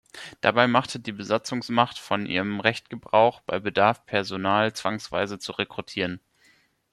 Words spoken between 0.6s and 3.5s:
machte die Besatzungsmacht von ihrem Recht Gebrauch,